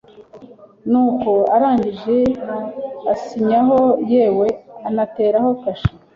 nuko 0.89 1.31
arangije 1.55 2.17
asinyaho 3.13 3.79
yewe 4.11 4.47
anateraho 4.87 5.49
kashi 5.61 5.91